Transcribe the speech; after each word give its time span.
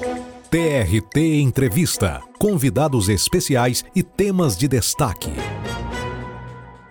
TRT 0.00 1.42
Entrevista. 1.42 2.22
Convidados 2.38 3.10
especiais 3.10 3.84
e 3.94 4.02
temas 4.02 4.56
de 4.56 4.66
destaque. 4.66 5.30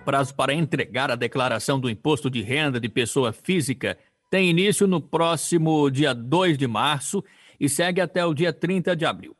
Prazo 0.04 0.32
para 0.32 0.54
entregar 0.54 1.10
a 1.10 1.16
declaração 1.16 1.80
do 1.80 1.90
imposto 1.90 2.30
de 2.30 2.40
renda 2.40 2.78
de 2.78 2.88
pessoa 2.88 3.32
física 3.32 3.98
tem 4.30 4.48
início 4.48 4.86
no 4.86 5.00
próximo 5.00 5.90
dia 5.90 6.14
2 6.14 6.56
de 6.56 6.68
março 6.68 7.24
e 7.58 7.68
segue 7.68 8.00
até 8.00 8.24
o 8.24 8.32
dia 8.32 8.52
30 8.52 8.94
de 8.94 9.04
abril. 9.04 9.36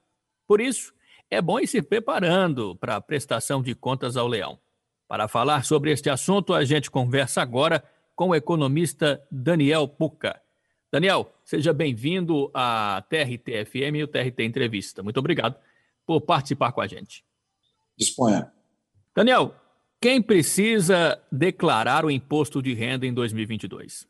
Por 0.49 0.61
isso, 0.61 0.93
é 1.31 1.41
bom 1.41 1.61
ir 1.61 1.69
se 1.69 1.81
preparando 1.81 2.75
para 2.75 2.97
a 2.97 3.01
prestação 3.01 3.63
de 3.63 3.73
contas 3.73 4.17
ao 4.17 4.27
leão. 4.27 4.59
Para 5.07 5.29
falar 5.29 5.65
sobre 5.65 5.93
este 5.93 6.11
assunto, 6.11 6.55
a 6.55 6.65
gente 6.65 6.91
conversa 6.91 7.41
agora 7.41 7.85
com 8.17 8.31
o 8.31 8.35
economista 8.35 9.23
Daniel 9.31 9.87
Puca. 9.87 10.41
Daniel, 10.93 11.33
seja 11.51 11.73
bem-vindo 11.73 12.49
à 12.55 13.05
TRT-FM 13.11 13.97
e 13.97 14.05
o 14.05 14.07
TRT 14.07 14.45
Entrevista. 14.45 15.03
Muito 15.03 15.19
obrigado 15.19 15.57
por 16.07 16.21
participar 16.21 16.71
com 16.71 16.81
a 16.81 16.87
gente. 16.87 17.25
Disponha. 17.99 18.53
Daniel, 19.13 19.53
quem 20.01 20.23
precisa 20.23 21.21
declarar 21.31 22.05
o 22.05 22.11
imposto 22.11 22.63
de 22.63 22.73
renda 22.73 23.05
em 23.05 23.13
2022? 23.13 24.07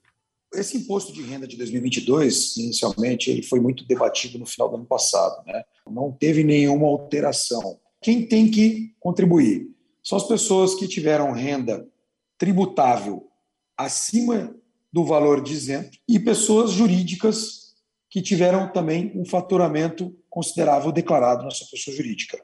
Esse 0.52 0.76
imposto 0.76 1.14
de 1.14 1.22
renda 1.22 1.46
de 1.46 1.56
2022, 1.56 2.58
inicialmente, 2.58 3.30
ele 3.30 3.42
foi 3.42 3.58
muito 3.58 3.86
debatido 3.86 4.38
no 4.38 4.44
final 4.44 4.68
do 4.68 4.76
ano 4.76 4.84
passado. 4.84 5.42
Né? 5.46 5.64
Não 5.90 6.12
teve 6.12 6.44
nenhuma 6.44 6.88
alteração. 6.88 7.80
Quem 8.02 8.26
tem 8.26 8.50
que 8.50 8.94
contribuir? 9.00 9.66
São 10.02 10.18
as 10.18 10.28
pessoas 10.28 10.74
que 10.74 10.86
tiveram 10.86 11.32
renda 11.32 11.88
tributável 12.36 13.30
acima 13.78 14.54
do 14.92 15.04
valor 15.04 15.42
de 15.42 15.52
isento 15.52 15.98
e 16.08 16.18
pessoas 16.18 16.72
jurídicas 16.72 17.74
que 18.08 18.20
tiveram 18.20 18.72
também 18.72 19.12
um 19.14 19.24
faturamento 19.24 20.14
considerável 20.28 20.90
declarado 20.90 21.44
na 21.44 21.50
sua 21.50 21.68
pessoa 21.70 21.96
jurídica. 21.96 22.40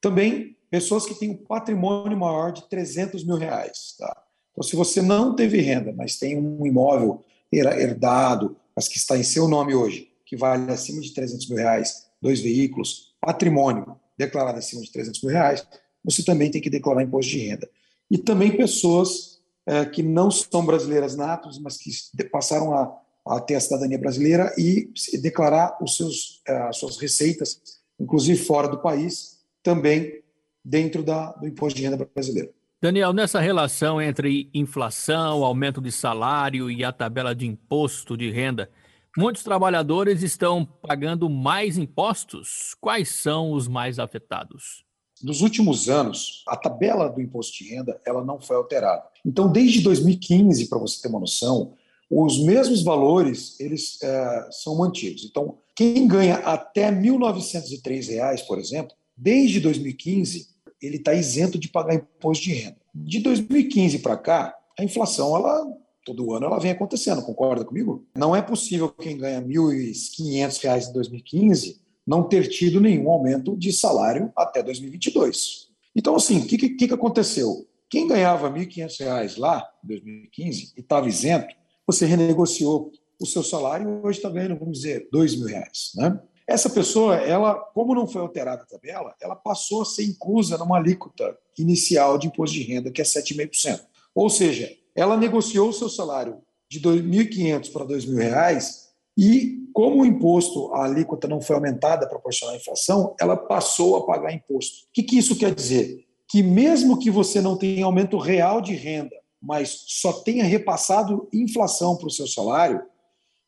Também 0.00 0.56
pessoas 0.70 1.06
que 1.06 1.14
têm 1.14 1.30
um 1.30 1.36
patrimônio 1.36 2.16
maior 2.16 2.52
de 2.52 2.68
300 2.68 3.24
mil 3.24 3.36
reais. 3.36 3.96
Tá? 3.98 4.16
Então, 4.52 4.62
se 4.62 4.76
você 4.76 5.02
não 5.02 5.34
teve 5.34 5.60
renda, 5.60 5.92
mas 5.92 6.16
tem 6.16 6.36
um 6.36 6.64
imóvel 6.66 7.24
herdado, 7.52 8.56
mas 8.76 8.86
que 8.86 8.96
está 8.96 9.16
em 9.16 9.22
seu 9.22 9.48
nome 9.48 9.74
hoje, 9.74 10.08
que 10.24 10.36
vale 10.36 10.70
acima 10.70 11.00
de 11.00 11.12
300 11.12 11.48
mil 11.48 11.58
reais, 11.58 12.08
dois 12.20 12.40
veículos, 12.40 13.14
patrimônio 13.20 13.96
declarado 14.16 14.58
acima 14.58 14.82
de 14.82 14.92
300 14.92 15.22
mil 15.22 15.32
reais, 15.32 15.66
você 16.04 16.22
também 16.22 16.50
tem 16.50 16.60
que 16.60 16.70
declarar 16.70 17.02
imposto 17.02 17.30
de 17.32 17.38
renda. 17.38 17.68
E 18.10 18.18
também 18.18 18.56
pessoas 18.56 19.37
é, 19.68 19.84
que 19.84 20.02
não 20.02 20.30
são 20.30 20.64
brasileiras 20.64 21.14
natos, 21.14 21.58
mas 21.58 21.76
que 21.76 21.90
passaram 22.24 22.72
a, 22.72 22.90
a 23.26 23.38
ter 23.38 23.54
a 23.54 23.60
cidadania 23.60 23.98
brasileira 23.98 24.50
e 24.56 24.90
declarar 25.20 25.76
os 25.82 25.94
seus, 25.94 26.40
é, 26.48 26.56
as 26.62 26.78
suas 26.78 26.96
receitas, 26.96 27.60
inclusive 28.00 28.42
fora 28.42 28.66
do 28.66 28.78
país, 28.78 29.40
também 29.62 30.22
dentro 30.64 31.02
da, 31.02 31.32
do 31.32 31.46
imposto 31.46 31.76
de 31.76 31.84
renda 31.84 32.08
brasileiro. 32.14 32.50
Daniel, 32.80 33.12
nessa 33.12 33.40
relação 33.40 34.00
entre 34.00 34.48
inflação, 34.54 35.44
aumento 35.44 35.82
de 35.82 35.92
salário 35.92 36.70
e 36.70 36.82
a 36.82 36.90
tabela 36.90 37.34
de 37.34 37.46
imposto 37.46 38.16
de 38.16 38.30
renda, 38.30 38.70
muitos 39.18 39.42
trabalhadores 39.42 40.22
estão 40.22 40.64
pagando 40.64 41.28
mais 41.28 41.76
impostos. 41.76 42.74
Quais 42.80 43.10
são 43.10 43.52
os 43.52 43.68
mais 43.68 43.98
afetados? 43.98 44.87
Nos 45.22 45.40
últimos 45.40 45.88
anos, 45.88 46.42
a 46.46 46.56
tabela 46.56 47.08
do 47.08 47.20
imposto 47.20 47.58
de 47.58 47.70
renda 47.70 48.00
ela 48.06 48.24
não 48.24 48.40
foi 48.40 48.56
alterada. 48.56 49.04
Então, 49.24 49.50
desde 49.50 49.80
2015, 49.80 50.68
para 50.68 50.78
você 50.78 51.02
ter 51.02 51.08
uma 51.08 51.20
noção, 51.20 51.74
os 52.10 52.42
mesmos 52.44 52.82
valores 52.82 53.58
eles 53.60 53.98
é, 54.02 54.48
são 54.50 54.76
mantidos. 54.76 55.24
Então, 55.24 55.58
quem 55.74 56.06
ganha 56.06 56.36
até 56.36 56.90
1.903 56.90 58.08
reais, 58.08 58.42
por 58.42 58.58
exemplo, 58.58 58.94
desde 59.16 59.60
2015, 59.60 60.48
ele 60.80 60.96
está 60.96 61.14
isento 61.14 61.58
de 61.58 61.68
pagar 61.68 61.94
imposto 61.94 62.44
de 62.44 62.54
renda. 62.54 62.76
De 62.94 63.20
2015 63.20 63.98
para 63.98 64.16
cá, 64.16 64.56
a 64.78 64.84
inflação, 64.84 65.36
ela 65.36 65.66
todo 66.04 66.32
ano 66.32 66.46
ela 66.46 66.58
vem 66.58 66.70
acontecendo, 66.70 67.22
concorda 67.22 67.66
comigo? 67.66 68.06
Não 68.16 68.34
é 68.34 68.40
possível 68.40 68.88
quem 68.88 69.18
ganha 69.18 69.40
R$ 69.40 69.46
1.500 69.46 70.88
em 70.88 70.92
2015 70.94 71.87
não 72.08 72.22
ter 72.22 72.48
tido 72.48 72.80
nenhum 72.80 73.10
aumento 73.10 73.54
de 73.54 73.70
salário 73.70 74.32
até 74.34 74.62
2022. 74.62 75.68
Então, 75.94 76.16
assim, 76.16 76.38
o 76.38 76.46
que, 76.46 76.56
que, 76.56 76.88
que 76.88 76.94
aconteceu? 76.94 77.68
Quem 77.90 78.08
ganhava 78.08 78.48
R$ 78.48 78.64
1.500 78.64 79.38
lá, 79.38 79.68
em 79.84 79.88
2015, 79.88 80.72
e 80.74 80.80
estava 80.80 81.06
isento, 81.06 81.54
você 81.86 82.06
renegociou 82.06 82.90
o 83.20 83.26
seu 83.26 83.42
salário 83.42 84.00
hoje 84.02 84.18
está 84.18 84.30
ganhando, 84.30 84.58
vamos 84.58 84.78
dizer, 84.78 85.06
R$ 85.12 85.20
2.000. 85.20 85.64
Né? 85.96 86.18
Essa 86.46 86.70
pessoa, 86.70 87.16
ela, 87.16 87.54
como 87.54 87.94
não 87.94 88.06
foi 88.06 88.22
alterada 88.22 88.62
a 88.62 88.66
tabela, 88.66 89.14
ela 89.20 89.36
passou 89.36 89.82
a 89.82 89.84
ser 89.84 90.04
inclusa 90.04 90.56
numa 90.56 90.78
alíquota 90.78 91.36
inicial 91.58 92.16
de 92.16 92.28
imposto 92.28 92.56
de 92.56 92.62
renda, 92.62 92.90
que 92.90 93.02
é 93.02 93.04
7,5%. 93.04 93.82
Ou 94.14 94.30
seja, 94.30 94.72
ela 94.94 95.14
negociou 95.14 95.68
o 95.68 95.74
seu 95.74 95.90
salário 95.90 96.40
de 96.70 96.78
R$ 96.78 97.02
2.500 97.02 97.70
para 97.70 97.84
R$ 97.84 97.94
2.000 97.96 98.87
e, 99.20 99.68
como 99.72 100.02
o 100.02 100.06
imposto, 100.06 100.72
a 100.72 100.84
alíquota 100.84 101.26
não 101.26 101.40
foi 101.40 101.56
aumentada 101.56 102.08
proporcional 102.08 102.54
à 102.54 102.56
inflação, 102.56 103.16
ela 103.20 103.36
passou 103.36 103.96
a 103.96 104.06
pagar 104.06 104.32
imposto. 104.32 104.84
O 104.84 104.92
que, 104.92 105.02
que 105.02 105.18
isso 105.18 105.36
quer 105.36 105.52
dizer? 105.52 106.06
Que 106.28 106.40
mesmo 106.40 106.96
que 107.00 107.10
você 107.10 107.40
não 107.40 107.56
tenha 107.56 107.84
aumento 107.84 108.16
real 108.16 108.60
de 108.60 108.74
renda, 108.76 109.16
mas 109.42 109.82
só 109.88 110.12
tenha 110.12 110.44
repassado 110.44 111.28
inflação 111.32 111.96
para 111.96 112.06
o 112.06 112.10
seu 112.12 112.28
salário, 112.28 112.80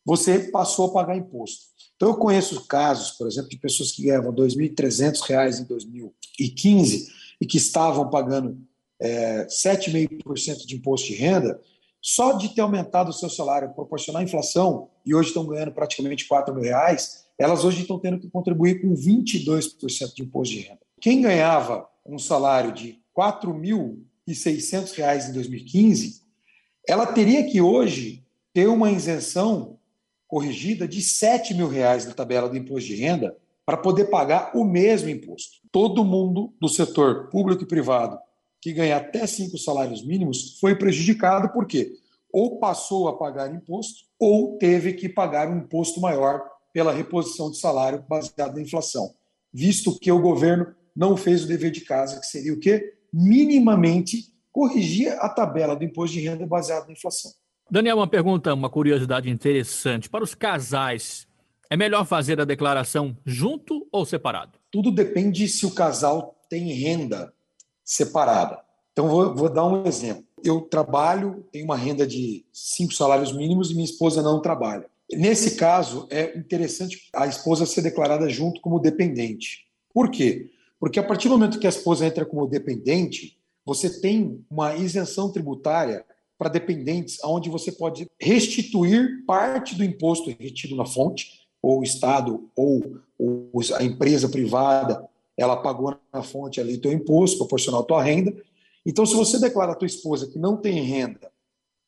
você 0.04 0.40
passou 0.50 0.86
a 0.86 0.92
pagar 0.92 1.16
imposto. 1.16 1.66
Então, 1.94 2.08
eu 2.08 2.16
conheço 2.16 2.66
casos, 2.66 3.12
por 3.12 3.28
exemplo, 3.28 3.50
de 3.50 3.58
pessoas 3.58 3.92
que 3.92 4.02
ganhavam 4.02 4.32
R$ 4.32 4.38
2.300 4.38 5.60
em 5.60 5.64
2015 5.64 7.12
e 7.40 7.46
que 7.46 7.58
estavam 7.58 8.10
pagando 8.10 8.58
é, 8.98 9.46
7,5% 9.46 10.66
de 10.66 10.74
imposto 10.74 11.06
de 11.06 11.14
renda, 11.14 11.60
só 12.00 12.32
de 12.32 12.54
ter 12.54 12.62
aumentado 12.62 13.10
o 13.10 13.12
seu 13.12 13.28
salário 13.28 13.74
proporcional 13.74 14.20
à 14.20 14.24
inflação, 14.24 14.88
e 15.04 15.14
hoje 15.14 15.28
estão 15.28 15.46
ganhando 15.46 15.72
praticamente 15.72 16.26
4 16.26 16.54
mil 16.54 16.64
reais, 16.64 17.26
elas 17.38 17.64
hoje 17.64 17.82
estão 17.82 17.98
tendo 17.98 18.18
que 18.18 18.30
contribuir 18.30 18.80
com 18.80 18.94
22% 18.94 20.14
de 20.14 20.22
imposto 20.22 20.54
de 20.54 20.60
renda. 20.60 20.80
Quem 21.00 21.22
ganhava 21.22 21.88
um 22.06 22.18
salário 22.18 22.72
de 22.72 23.00
R$ 23.16 23.16
4.600 23.16 25.28
em 25.28 25.32
2015, 25.32 26.22
ela 26.86 27.06
teria 27.06 27.44
que 27.44 27.60
hoje 27.60 28.24
ter 28.52 28.66
uma 28.66 28.90
isenção 28.90 29.78
corrigida 30.26 30.86
de 30.86 31.02
7 31.02 31.54
mil 31.54 31.68
reais 31.68 32.06
na 32.06 32.12
tabela 32.12 32.48
do 32.48 32.56
imposto 32.56 32.88
de 32.88 32.96
renda 32.96 33.36
para 33.66 33.76
poder 33.76 34.06
pagar 34.06 34.52
o 34.54 34.64
mesmo 34.64 35.08
imposto. 35.08 35.58
Todo 35.70 36.04
mundo 36.04 36.52
do 36.60 36.68
setor 36.68 37.28
público 37.30 37.62
e 37.62 37.66
privado 37.66 38.18
que 38.60 38.72
ganha 38.72 38.96
até 38.96 39.26
cinco 39.26 39.56
salários 39.56 40.04
mínimos 40.04 40.58
foi 40.60 40.74
prejudicado 40.74 41.52
porque 41.52 41.92
ou 42.32 42.58
passou 42.58 43.08
a 43.08 43.16
pagar 43.16 43.52
imposto 43.52 44.04
ou 44.18 44.58
teve 44.58 44.92
que 44.92 45.08
pagar 45.08 45.48
um 45.48 45.58
imposto 45.58 46.00
maior 46.00 46.42
pela 46.72 46.92
reposição 46.92 47.50
de 47.50 47.58
salário 47.58 48.04
baseado 48.08 48.54
na 48.54 48.62
inflação, 48.62 49.14
visto 49.52 49.98
que 49.98 50.12
o 50.12 50.20
governo 50.20 50.66
não 50.94 51.16
fez 51.16 51.44
o 51.44 51.48
dever 51.48 51.70
de 51.70 51.80
casa, 51.80 52.20
que 52.20 52.26
seria 52.26 52.52
o 52.52 52.60
quê? 52.60 52.94
Minimamente 53.12 54.32
corrigir 54.52 55.12
a 55.18 55.28
tabela 55.28 55.74
do 55.74 55.84
imposto 55.84 56.16
de 56.16 56.22
renda 56.22 56.46
baseado 56.46 56.86
na 56.86 56.92
inflação. 56.92 57.32
Daniel, 57.70 57.96
uma 57.96 58.06
pergunta, 58.06 58.52
uma 58.52 58.68
curiosidade 58.68 59.30
interessante. 59.30 60.10
Para 60.10 60.24
os 60.24 60.34
casais, 60.34 61.26
é 61.70 61.76
melhor 61.76 62.04
fazer 62.04 62.40
a 62.40 62.44
declaração 62.44 63.16
junto 63.24 63.86
ou 63.92 64.04
separado? 64.04 64.58
Tudo 64.70 64.90
depende 64.90 65.48
se 65.48 65.64
o 65.66 65.70
casal 65.70 66.36
tem 66.48 66.72
renda 66.72 67.32
separada. 67.90 68.60
Então, 68.92 69.08
vou, 69.08 69.34
vou 69.34 69.48
dar 69.48 69.66
um 69.66 69.84
exemplo. 69.84 70.24
Eu 70.44 70.60
trabalho, 70.60 71.44
tenho 71.50 71.64
uma 71.64 71.76
renda 71.76 72.06
de 72.06 72.46
cinco 72.52 72.94
salários 72.94 73.32
mínimos 73.32 73.70
e 73.70 73.74
minha 73.74 73.84
esposa 73.84 74.22
não 74.22 74.40
trabalha. 74.40 74.86
Nesse 75.12 75.56
caso, 75.56 76.06
é 76.08 76.38
interessante 76.38 77.08
a 77.12 77.26
esposa 77.26 77.66
ser 77.66 77.82
declarada 77.82 78.28
junto 78.28 78.60
como 78.60 78.78
dependente. 78.78 79.66
Por 79.92 80.08
quê? 80.08 80.50
Porque 80.78 81.00
a 81.00 81.02
partir 81.02 81.28
do 81.28 81.36
momento 81.36 81.58
que 81.58 81.66
a 81.66 81.70
esposa 81.70 82.06
entra 82.06 82.24
como 82.24 82.46
dependente, 82.46 83.36
você 83.66 84.00
tem 84.00 84.44
uma 84.48 84.76
isenção 84.76 85.32
tributária 85.32 86.04
para 86.38 86.48
dependentes, 86.48 87.18
onde 87.24 87.50
você 87.50 87.72
pode 87.72 88.08
restituir 88.20 89.24
parte 89.26 89.74
do 89.74 89.84
imposto 89.84 90.30
retido 90.30 90.76
na 90.76 90.86
fonte, 90.86 91.40
ou 91.60 91.80
o 91.80 91.84
Estado, 91.84 92.48
ou 92.54 93.02
a 93.76 93.82
empresa 93.82 94.28
privada 94.28 95.09
ela 95.40 95.56
pagou 95.56 95.96
na 96.12 96.22
fonte 96.22 96.60
ali 96.60 96.76
teu 96.76 96.92
imposto 96.92 97.38
proporcional 97.38 97.80
à 97.80 97.84
tua 97.84 98.02
renda. 98.02 98.34
Então, 98.84 99.06
se 99.06 99.14
você 99.14 99.38
declara 99.38 99.72
a 99.72 99.74
tua 99.74 99.86
esposa 99.86 100.28
que 100.28 100.38
não 100.38 100.56
tem 100.56 100.82
renda 100.82 101.30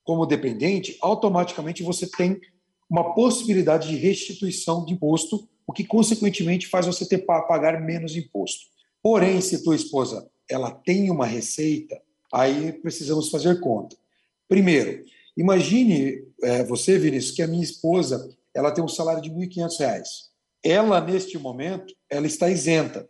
como 0.04 0.26
dependente, 0.26 0.96
automaticamente 1.00 1.82
você 1.82 2.06
tem 2.06 2.40
uma 2.88 3.14
possibilidade 3.14 3.88
de 3.88 3.96
restituição 3.96 4.84
de 4.84 4.94
imposto, 4.94 5.48
o 5.66 5.72
que 5.72 5.84
consequentemente 5.84 6.66
faz 6.66 6.86
você 6.86 7.06
ter 7.06 7.18
para 7.18 7.42
pagar 7.42 7.80
menos 7.80 8.16
imposto. 8.16 8.66
Porém, 9.02 9.40
se 9.40 9.62
tua 9.62 9.76
esposa 9.76 10.28
ela 10.48 10.70
tem 10.70 11.10
uma 11.10 11.26
receita, 11.26 12.00
aí 12.32 12.72
precisamos 12.72 13.28
fazer 13.28 13.60
conta. 13.60 13.96
Primeiro, 14.48 15.04
imagine 15.36 16.24
é, 16.42 16.64
você, 16.64 16.98
Vinícius, 16.98 17.34
que 17.34 17.42
a 17.42 17.46
minha 17.46 17.62
esposa 17.62 18.28
ela 18.54 18.70
tem 18.70 18.84
um 18.84 18.88
salário 18.88 19.22
de 19.22 19.30
R$ 19.30 19.46
1.500 19.46 20.32
ela, 20.62 21.00
neste 21.00 21.36
momento, 21.38 21.92
ela 22.08 22.26
está 22.26 22.48
isenta. 22.48 23.08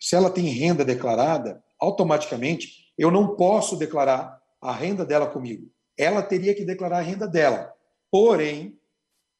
Se 0.00 0.16
ela 0.16 0.30
tem 0.30 0.46
renda 0.46 0.84
declarada, 0.84 1.62
automaticamente 1.78 2.90
eu 2.96 3.10
não 3.10 3.36
posso 3.36 3.76
declarar 3.76 4.40
a 4.60 4.72
renda 4.72 5.04
dela 5.04 5.26
comigo. 5.26 5.70
Ela 5.96 6.22
teria 6.22 6.54
que 6.54 6.64
declarar 6.64 6.98
a 6.98 7.02
renda 7.02 7.28
dela. 7.28 7.72
Porém, 8.10 8.78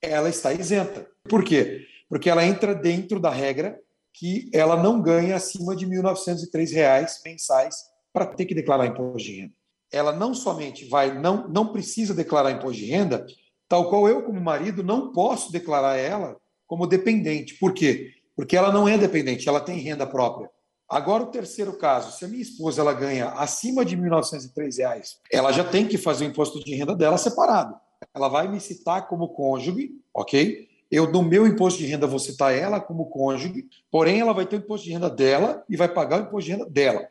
ela 0.02 0.28
está 0.28 0.52
isenta. 0.52 1.06
Por 1.28 1.42
quê? 1.42 1.86
Porque 2.08 2.28
ela 2.28 2.44
entra 2.44 2.74
dentro 2.74 3.18
da 3.18 3.30
regra 3.30 3.78
que 4.12 4.50
ela 4.52 4.82
não 4.82 5.00
ganha 5.00 5.36
acima 5.36 5.74
de 5.74 5.86
R$ 5.86 6.02
1.903 6.02 7.20
mensais 7.24 7.76
para 8.12 8.26
ter 8.26 8.44
que 8.44 8.54
declarar 8.54 8.86
imposto 8.86 9.28
de 9.28 9.40
renda. 9.40 9.54
Ela 9.92 10.12
não 10.12 10.34
somente 10.34 10.84
vai, 10.88 11.18
não, 11.18 11.48
não 11.48 11.72
precisa 11.72 12.14
declarar 12.14 12.50
imposto 12.50 12.78
de 12.78 12.86
renda, 12.86 13.26
tal 13.68 13.88
qual 13.88 14.08
eu, 14.08 14.22
como 14.22 14.40
marido, 14.40 14.82
não 14.82 15.12
posso 15.12 15.52
declarar 15.52 15.96
ela 15.96 16.36
como 16.66 16.86
dependente. 16.86 17.54
Por 17.54 17.72
quê? 17.72 18.12
Porque 18.36 18.56
ela 18.56 18.72
não 18.72 18.88
é 18.88 18.96
dependente, 18.96 19.48
ela 19.48 19.60
tem 19.60 19.78
renda 19.78 20.06
própria. 20.06 20.50
Agora, 20.88 21.22
o 21.22 21.30
terceiro 21.30 21.78
caso, 21.78 22.18
se 22.18 22.24
a 22.24 22.28
minha 22.28 22.42
esposa 22.42 22.80
ela 22.80 22.92
ganha 22.92 23.28
acima 23.30 23.84
de 23.84 23.94
R$ 23.94 24.02
1.903, 24.02 25.18
ela 25.32 25.52
já 25.52 25.62
tem 25.62 25.86
que 25.86 25.96
fazer 25.96 26.24
o 26.24 26.28
imposto 26.28 26.58
de 26.64 26.74
renda 26.74 26.96
dela 26.96 27.16
separado. 27.16 27.76
Ela 28.12 28.28
vai 28.28 28.48
me 28.48 28.58
citar 28.58 29.06
como 29.06 29.28
cônjuge, 29.28 29.92
ok? 30.12 30.68
Eu, 30.90 31.12
no 31.12 31.22
meu 31.22 31.46
imposto 31.46 31.78
de 31.78 31.86
renda, 31.86 32.08
vou 32.08 32.18
citar 32.18 32.52
ela 32.52 32.80
como 32.80 33.06
cônjuge, 33.06 33.68
porém, 33.88 34.20
ela 34.20 34.32
vai 34.32 34.44
ter 34.44 34.56
o 34.56 34.58
imposto 34.58 34.86
de 34.86 34.92
renda 34.92 35.08
dela 35.08 35.64
e 35.68 35.76
vai 35.76 35.88
pagar 35.88 36.20
o 36.20 36.24
imposto 36.24 36.50
de 36.50 36.56
renda 36.56 36.68
dela. 36.68 37.08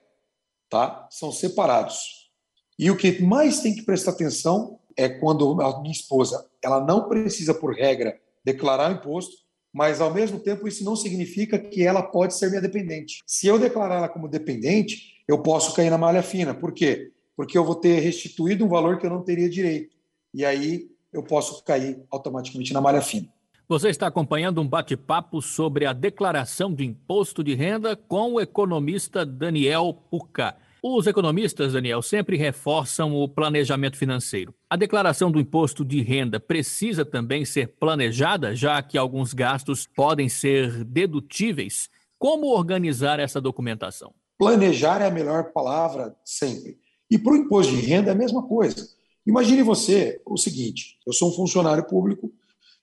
Tá? 0.70 1.08
São 1.10 1.32
separados. 1.32 2.30
E 2.78 2.92
o 2.92 2.98
que 2.98 3.22
mais 3.22 3.62
tem 3.62 3.74
que 3.74 3.84
prestar 3.84 4.12
atenção 4.12 4.78
é 4.98 5.08
quando 5.08 5.62
a 5.62 5.80
minha 5.80 5.94
esposa 5.94 6.46
ela 6.62 6.82
não 6.82 7.08
precisa, 7.08 7.54
por 7.54 7.74
regra, 7.74 8.20
declarar 8.44 8.92
o 8.92 8.96
imposto, 8.96 9.34
mas 9.74 10.02
ao 10.02 10.14
mesmo 10.14 10.40
tempo 10.40 10.68
isso 10.68 10.84
não 10.84 10.96
significa 10.96 11.58
que 11.58 11.84
ela 11.84 12.02
pode 12.02 12.36
ser 12.36 12.50
minha 12.50 12.62
dependente. 12.62 13.22
Se 13.26 13.48
eu 13.48 13.60
declarar 13.60 13.98
ela 13.98 14.10
como 14.10 14.28
dependente, 14.28 15.24
eu 15.28 15.42
posso 15.42 15.76
cair 15.76 15.90
na 15.90 15.98
malha 15.98 16.24
fina. 16.24 16.54
Por 16.54 16.74
quê? 16.74 17.12
Porque 17.36 17.58
eu 17.58 17.64
vou 17.64 17.76
ter 17.76 18.00
restituído 18.00 18.66
um 18.66 18.70
valor 18.70 18.98
que 18.98 19.06
eu 19.06 19.10
não 19.10 19.24
teria 19.24 19.50
direito. 19.50 19.96
E 20.34 20.44
aí 20.44 20.90
eu 21.14 21.24
posso 21.24 21.64
cair 21.64 22.04
automaticamente 22.12 22.74
na 22.74 22.82
malha 22.82 23.02
fina. 23.02 23.28
Você 23.68 23.90
está 23.90 24.08
acompanhando 24.08 24.60
um 24.62 24.68
bate-papo 24.68 25.42
sobre 25.44 25.86
a 25.86 25.94
declaração 25.94 26.74
de 26.74 26.84
imposto 26.84 27.44
de 27.44 27.54
renda 27.54 27.96
com 27.96 28.34
o 28.34 28.42
economista 28.42 29.24
Daniel 29.24 29.96
Puca. 30.10 30.56
Os 30.82 31.08
economistas, 31.08 31.74
Daniel, 31.74 32.02
sempre 32.02 32.38
reforçam 32.38 33.14
o 33.14 33.28
planejamento 33.28 33.98
financeiro. 33.98 34.56
A 34.70 34.78
declaração 34.78 35.30
do 35.30 35.38
imposto 35.38 35.84
de 35.84 36.02
renda 36.02 36.40
precisa 36.40 37.04
também 37.04 37.44
ser 37.44 37.76
planejada, 37.78 38.56
já 38.56 38.82
que 38.82 38.98
alguns 38.98 39.34
gastos 39.34 39.86
podem 39.86 40.30
ser 40.30 40.86
dedutíveis. 40.86 41.90
Como 42.18 42.48
organizar 42.48 43.20
essa 43.20 43.42
documentação? 43.42 44.14
Planejar 44.38 45.02
é 45.02 45.08
a 45.08 45.12
melhor 45.12 45.52
palavra 45.52 46.16
sempre. 46.24 46.78
E 47.12 47.18
para 47.18 47.34
o 47.34 47.36
imposto 47.36 47.76
de 47.76 47.82
renda 47.82 48.12
é 48.12 48.14
a 48.14 48.18
mesma 48.18 48.44
coisa. 48.48 48.88
Imagine 49.28 49.62
você 49.64 50.22
o 50.26 50.38
seguinte: 50.38 50.98
eu 51.06 51.12
sou 51.12 51.30
um 51.30 51.34
funcionário 51.34 51.86
público 51.86 52.32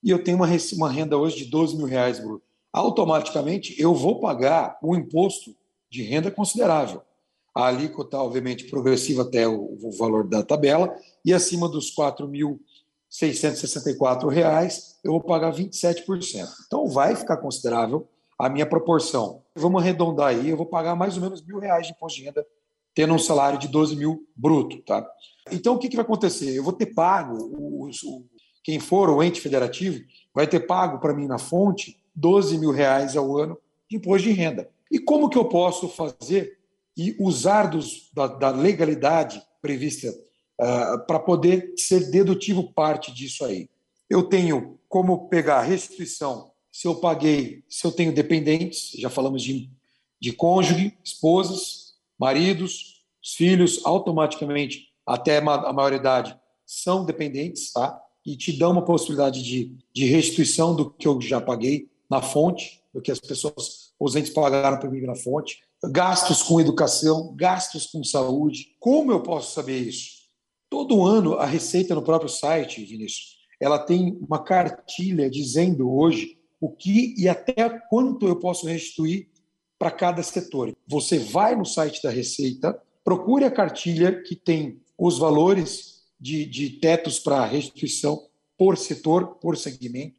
e 0.02 0.10
eu 0.10 0.22
tenho 0.22 0.36
uma, 0.36 0.48
uma 0.74 0.92
renda 0.92 1.16
hoje 1.16 1.38
de 1.38 1.46
12 1.46 1.74
mil 1.78 1.86
reais 1.86 2.20
bruto. 2.20 2.44
Automaticamente 2.70 3.74
eu 3.80 3.94
vou 3.94 4.20
pagar 4.20 4.78
um 4.82 4.94
imposto 4.94 5.56
de 5.90 6.02
renda 6.02 6.30
considerável 6.30 7.00
a 7.56 7.66
alíquota, 7.68 8.18
obviamente, 8.18 8.66
progressiva 8.66 9.22
até 9.22 9.48
o, 9.48 9.78
o 9.82 9.90
valor 9.92 10.28
da 10.28 10.42
tabela, 10.42 10.94
e 11.24 11.32
acima 11.32 11.66
dos 11.66 11.88
R$ 11.96 12.04
4.664, 12.04 14.94
eu 15.02 15.12
vou 15.12 15.22
pagar 15.22 15.54
27%. 15.54 16.46
Então, 16.66 16.86
vai 16.86 17.16
ficar 17.16 17.38
considerável 17.38 18.06
a 18.38 18.50
minha 18.50 18.66
proporção. 18.66 19.42
Vamos 19.54 19.80
arredondar 19.80 20.28
aí, 20.28 20.50
eu 20.50 20.56
vou 20.58 20.66
pagar 20.66 20.94
mais 20.94 21.16
ou 21.16 21.22
menos 21.22 21.42
mil 21.42 21.58
reais 21.58 21.86
de 21.86 21.94
imposto 21.94 22.18
de 22.18 22.26
renda, 22.26 22.46
tendo 22.94 23.14
um 23.14 23.18
salário 23.18 23.58
de 23.58 23.68
12 23.68 23.96
mil 23.96 24.28
bruto. 24.36 24.82
Tá? 24.82 25.10
Então, 25.50 25.76
o 25.76 25.78
que, 25.78 25.88
que 25.88 25.96
vai 25.96 26.04
acontecer? 26.04 26.54
Eu 26.54 26.62
vou 26.62 26.74
ter 26.74 26.92
pago, 26.92 27.38
o, 27.38 27.88
o, 27.88 28.24
quem 28.62 28.78
for 28.78 29.08
o 29.08 29.22
ente 29.22 29.40
federativo, 29.40 30.04
vai 30.34 30.46
ter 30.46 30.66
pago 30.66 30.98
para 30.98 31.14
mim 31.14 31.26
na 31.26 31.38
fonte 31.38 31.98
12 32.14 32.58
mil 32.58 32.70
reais 32.70 33.16
ao 33.16 33.34
ano 33.38 33.56
de 33.88 33.96
imposto 33.96 34.28
de 34.28 34.34
renda. 34.34 34.68
E 34.90 34.98
como 34.98 35.30
que 35.30 35.38
eu 35.38 35.46
posso 35.46 35.88
fazer 35.88 36.55
e 36.96 37.16
usar 37.20 37.66
dos, 37.66 38.10
da, 38.14 38.26
da 38.26 38.50
legalidade 38.50 39.42
prevista 39.60 40.08
uh, 40.08 41.06
para 41.06 41.18
poder 41.18 41.74
ser 41.76 42.10
dedutivo 42.10 42.72
parte 42.72 43.12
disso 43.12 43.44
aí. 43.44 43.68
Eu 44.08 44.24
tenho 44.24 44.78
como 44.88 45.28
pegar 45.28 45.62
restituição 45.62 46.50
se 46.76 46.86
eu 46.86 46.94
paguei, 46.94 47.64
se 47.70 47.86
eu 47.86 47.90
tenho 47.90 48.12
dependentes, 48.12 48.90
já 48.98 49.08
falamos 49.08 49.42
de, 49.42 49.70
de 50.20 50.30
cônjuge, 50.30 50.94
esposas, 51.02 51.94
maridos, 52.18 53.02
os 53.22 53.32
filhos, 53.32 53.80
automaticamente, 53.82 54.90
até 55.06 55.38
a 55.38 55.72
maioridade, 55.72 56.38
são 56.66 57.02
dependentes, 57.02 57.72
tá? 57.72 57.98
E 58.26 58.36
te 58.36 58.52
dão 58.52 58.72
uma 58.72 58.84
possibilidade 58.84 59.42
de, 59.42 59.74
de 59.90 60.04
restituição 60.04 60.76
do 60.76 60.90
que 60.90 61.08
eu 61.08 61.18
já 61.18 61.40
paguei 61.40 61.88
na 62.10 62.20
fonte, 62.20 62.82
do 62.92 63.00
que 63.00 63.10
as 63.10 63.20
pessoas, 63.20 63.94
os 63.98 64.14
entes 64.14 64.30
pagaram 64.30 64.78
para 64.78 64.90
mim 64.90 65.00
na 65.00 65.14
fonte 65.14 65.62
gastos 65.90 66.42
com 66.42 66.60
educação, 66.60 67.34
gastos 67.36 67.86
com 67.86 68.02
saúde. 68.02 68.76
Como 68.78 69.12
eu 69.12 69.22
posso 69.22 69.54
saber 69.54 69.78
isso? 69.78 70.16
Todo 70.68 71.04
ano, 71.04 71.34
a 71.34 71.46
Receita, 71.46 71.94
no 71.94 72.02
próprio 72.02 72.28
site, 72.28 72.84
Vinícius, 72.84 73.36
ela 73.60 73.78
tem 73.78 74.18
uma 74.20 74.42
cartilha 74.42 75.30
dizendo 75.30 75.90
hoje 75.90 76.38
o 76.60 76.70
que 76.70 77.14
e 77.16 77.28
até 77.28 77.68
quanto 77.88 78.26
eu 78.26 78.36
posso 78.36 78.66
restituir 78.66 79.28
para 79.78 79.90
cada 79.90 80.22
setor. 80.22 80.74
Você 80.86 81.18
vai 81.18 81.54
no 81.54 81.64
site 81.64 82.02
da 82.02 82.10
Receita, 82.10 82.80
procure 83.04 83.44
a 83.44 83.50
cartilha 83.50 84.22
que 84.22 84.34
tem 84.34 84.80
os 84.98 85.18
valores 85.18 86.02
de, 86.18 86.46
de 86.46 86.70
tetos 86.70 87.18
para 87.18 87.44
restituição 87.44 88.26
por 88.56 88.76
setor, 88.76 89.36
por 89.36 89.56
segmento, 89.56 90.18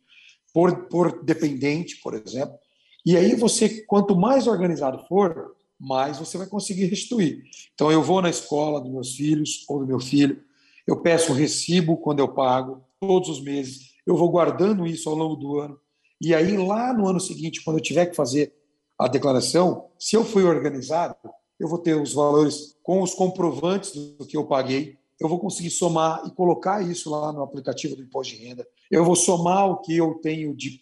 por, 0.54 0.88
por 0.88 1.24
dependente, 1.24 1.98
por 1.98 2.14
exemplo. 2.14 2.58
E 3.06 3.18
aí 3.18 3.36
você, 3.36 3.84
quanto 3.86 4.16
mais 4.16 4.48
organizado 4.48 5.06
for, 5.08 5.56
mais 5.80 6.18
você 6.18 6.38
vai 6.38 6.48
conseguir 6.48 6.86
restituir. 6.86 7.44
Então 7.74 7.92
eu 7.92 8.02
vou 8.02 8.22
na 8.22 8.30
escola 8.30 8.82
dos 8.82 8.92
meus 8.92 9.16
filhos 9.16 9.66
ou 9.70 9.80
do 9.80 9.88
meu 9.88 10.00
filho, 10.00 10.42
eu 10.86 11.02
peço 11.02 11.32
o 11.32 11.36
recibo 11.36 11.98
quando 11.98 12.20
eu 12.20 12.30
pago, 12.30 12.82
todos 13.00 13.30
os 13.30 13.42
meses, 13.42 13.92
eu 14.06 14.16
vou 14.16 14.30
guardando 14.30 14.88
isso 14.88 15.10
ao 15.10 15.16
longo 15.16 15.36
do 15.36 15.60
ano. 15.60 15.80
E 16.20 16.34
aí 16.34 16.58
lá 16.58 16.94
no 16.94 17.08
ano 17.08 17.20
seguinte, 17.20 17.64
quando 17.64 17.78
eu 17.78 17.84
tiver 17.84 18.08
que 18.08 18.16
fazer 18.16 18.54
a 18.98 19.08
declaração, 19.08 19.90
se 20.00 20.16
eu 20.16 20.26
fui 20.26 20.44
organizado, 20.44 21.16
eu 21.60 21.68
vou 21.68 21.78
ter 21.78 22.00
os 22.00 22.14
valores 22.14 22.76
com 22.82 23.02
os 23.02 23.14
comprovantes 23.14 23.92
do 23.92 24.26
que 24.26 24.38
eu 24.38 24.46
paguei, 24.46 24.98
eu 25.20 25.28
vou 25.28 25.40
conseguir 25.40 25.72
somar 25.72 26.24
e 26.26 26.32
colocar 26.32 26.82
isso 26.82 27.10
lá 27.10 27.32
no 27.34 27.42
aplicativo 27.42 27.96
do 27.96 28.04
imposto 28.04 28.36
de 28.36 28.46
renda. 28.46 28.68
Eu 28.90 29.04
vou 29.04 29.16
somar 29.16 29.68
o 29.68 29.78
que 29.78 29.98
eu 29.98 30.16
tenho 30.16 30.56
de 30.56 30.80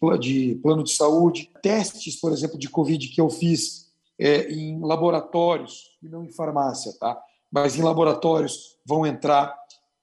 plano 0.61 0.83
de 0.83 0.91
saúde, 0.91 1.49
testes, 1.61 2.19
por 2.19 2.31
exemplo, 2.31 2.59
de 2.59 2.69
Covid 2.69 3.07
que 3.07 3.19
eu 3.19 3.29
fiz 3.29 3.84
é, 4.19 4.51
em 4.51 4.79
laboratórios 4.79 5.97
e 6.01 6.07
não 6.07 6.23
em 6.23 6.31
farmácia, 6.31 6.93
tá? 6.99 7.19
Mas 7.51 7.77
em 7.77 7.81
laboratórios 7.81 8.77
vão 8.85 9.05
entrar. 9.05 9.55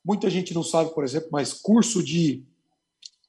Muita 0.04 0.28
gente 0.30 0.54
não 0.54 0.62
sabe, 0.62 0.94
por 0.94 1.04
exemplo, 1.04 1.28
mas 1.32 1.52
curso 1.52 2.02
de 2.02 2.44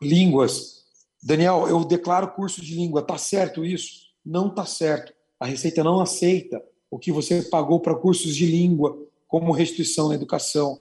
línguas. 0.02 0.84
Daniel, 1.22 1.68
eu 1.68 1.84
declaro 1.84 2.32
curso 2.32 2.62
de 2.62 2.76
língua. 2.76 3.02
Tá 3.02 3.18
certo 3.18 3.64
isso? 3.64 4.08
Não 4.26 4.54
tá 4.54 4.66
certo. 4.66 5.14
A 5.40 5.46
Receita 5.46 5.84
não 5.84 6.00
aceita 6.00 6.64
o 6.90 7.00
que 7.00 7.12
você 7.12 7.42
pagou 7.44 7.80
para 7.80 7.96
cursos 7.96 8.36
de 8.36 8.46
língua 8.46 8.98
como 9.28 9.52
restituição 9.52 10.10
na 10.10 10.16
educação 10.16 10.80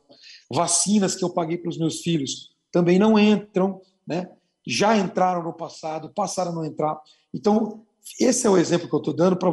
vacinas 0.51 1.15
que 1.15 1.25
eu 1.25 1.31
paguei 1.31 1.57
para 1.57 1.71
os 1.71 1.79
meus 1.79 2.01
filhos 2.01 2.53
também 2.71 2.99
não 2.99 3.19
entram, 3.19 3.81
né? 4.07 4.31
já 4.67 4.97
entraram 4.97 5.43
no 5.43 5.53
passado, 5.53 6.13
passaram 6.15 6.53
a 6.53 6.55
não 6.55 6.65
entrar. 6.65 6.99
Então, 7.35 7.85
esse 8.21 8.47
é 8.47 8.51
o 8.51 8.57
exemplo 8.57 8.89
que 8.89 8.95
eu 8.95 8.99
estou 8.99 9.15
dando 9.15 9.37
para 9.37 9.51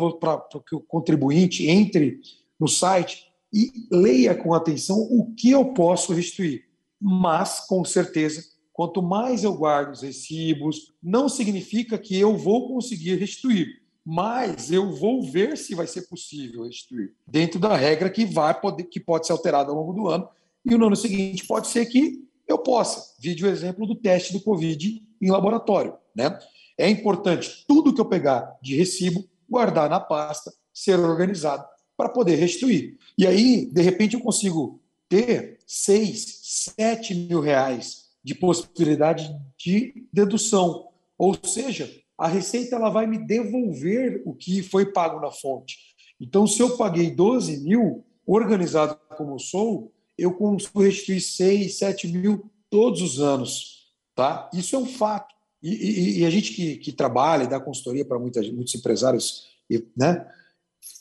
que 0.68 0.76
o 0.76 0.80
contribuinte 0.80 1.68
entre 1.68 2.20
no 2.60 2.68
site 2.68 3.28
e 3.54 3.72
leia 3.92 4.36
com 4.36 4.54
atenção 4.54 4.98
o 4.98 5.34
que 5.36 5.52
eu 5.52 5.74
posso 5.74 6.14
restituir. 6.14 6.66
Mas, 7.02 7.62
com 7.62 7.84
certeza, 7.86 8.44
quanto 8.74 9.02
mais 9.02 9.44
eu 9.44 9.54
guardo 9.54 9.94
os 9.94 10.02
recibos, 10.02 10.94
não 11.02 11.30
significa 11.30 11.98
que 11.98 12.18
eu 12.18 12.38
vou 12.38 12.68
conseguir 12.68 13.16
restituir, 13.16 13.82
mas 14.06 14.72
eu 14.72 14.92
vou 14.92 15.22
ver 15.24 15.58
se 15.58 15.76
vai 15.76 15.88
ser 15.88 16.04
possível 16.04 16.64
restituir, 16.64 17.14
dentro 17.28 17.60
da 17.60 17.76
regra 17.76 18.10
que 18.10 18.26
vai 18.26 18.60
poder, 18.60 18.84
que 18.86 19.00
pode 19.00 19.28
ser 19.28 19.34
alterada 19.34 19.70
ao 19.70 19.78
longo 19.78 19.94
do 19.94 20.08
ano 20.08 20.28
e 20.66 20.76
no 20.76 20.88
ano 20.88 20.96
seguinte 20.96 21.46
pode 21.46 21.68
ser 21.68 21.86
que 21.86 22.28
eu 22.48 22.58
possa. 22.58 23.16
Vídeo 23.20 23.48
exemplo 23.48 23.86
do 23.86 23.96
teste 23.96 24.34
do 24.34 24.42
Covid 24.42 25.02
em 25.22 25.30
laboratório. 25.32 25.94
Né? 26.16 26.38
É 26.80 26.90
importante 26.90 27.66
tudo 27.68 27.94
que 27.94 28.00
eu 28.00 28.06
pegar 28.06 28.58
de 28.62 28.74
recibo, 28.74 29.26
guardar 29.50 29.90
na 29.90 30.00
pasta, 30.00 30.54
ser 30.74 30.98
organizado 30.98 31.68
para 31.98 32.08
poder 32.08 32.36
restituir. 32.36 32.98
E 33.18 33.28
aí, 33.28 33.66
de 33.66 33.82
repente, 33.82 34.14
eu 34.14 34.22
consigo 34.22 34.80
ter 35.10 35.60
6, 35.68 36.40
7 36.78 37.14
mil 37.14 37.42
reais 37.42 38.06
de 38.24 38.34
possibilidade 38.34 39.30
de 39.58 40.08
dedução. 40.14 40.88
Ou 41.18 41.36
seja, 41.44 41.92
a 42.18 42.30
Receita 42.30 42.78
ela 42.78 42.90
vai 42.90 43.06
me 43.06 43.18
devolver 43.18 44.22
o 44.26 44.34
que 44.34 44.64
foi 44.64 44.86
pago 44.86 45.20
na 45.20 45.32
fonte. 45.32 45.78
Então, 46.18 46.48
se 46.48 46.62
eu 46.62 46.78
paguei 46.78 47.12
12 47.12 47.62
mil, 47.62 48.06
organizado 48.26 48.98
como 49.18 49.34
eu 49.34 49.40
sou, 49.40 49.92
eu 50.18 50.34
consigo 50.34 50.82
restituir 50.82 51.20
6, 51.20 51.78
7 51.78 52.08
mil 52.08 52.50
todos 52.70 53.02
os 53.02 53.20
anos. 53.20 53.90
Tá? 54.16 54.50
Isso 54.54 54.78
é 54.78 54.80
um 54.80 54.86
fato. 54.86 55.36
E, 55.62 55.70
e, 55.70 56.20
e 56.20 56.26
a 56.26 56.30
gente 56.30 56.54
que, 56.54 56.78
que, 56.78 56.92
trabalha 56.92 57.44
e 57.44 57.48
dá 57.48 57.60
consultoria 57.60 58.06
para 58.06 58.18
muitos 58.18 58.76
empresários, 58.76 59.48
né? 59.96 60.26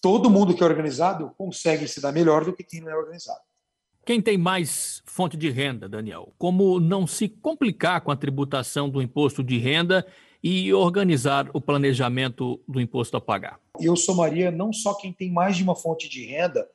todo 0.03 0.31
mundo 0.31 0.55
que 0.55 0.63
é 0.63 0.67
organizado 0.67 1.33
consegue 1.37 1.87
se 1.87 2.01
dar 2.01 2.13
melhor 2.13 2.45
do 2.45 2.53
que 2.53 2.65
quem 2.65 2.81
não 2.81 2.91
é 2.91 2.97
organizado. 2.97 3.41
Quem 4.05 4.23
tem 4.23 4.39
mais 4.39 5.03
fonte 5.05 5.37
de 5.37 5.51
renda, 5.51 5.89
Daniel? 5.89 6.33
Como 6.39 6.81
não 6.81 7.07
se 7.07 7.29
complicar 7.29 8.01
com 8.01 8.11
a 8.11 8.17
tributação 8.17 8.89
do 8.89 9.03
imposto 9.03 9.45
de 9.45 9.59
renda 9.59 10.07
e 10.43 10.73
organizar 10.73 11.51
o 11.53 11.61
planejamento 11.61 12.59
do 12.67 12.81
imposto 12.81 13.17
a 13.17 13.21
pagar? 13.21 13.61
Eu 13.79 13.97
somaria 13.97 14.51
não 14.51 14.73
só 14.73 14.95
quem 14.95 15.13
tem 15.13 15.31
mais 15.31 15.57
de 15.57 15.63
uma 15.63 15.77
fonte 15.77 16.09
de 16.09 16.25
renda, 16.25 16.67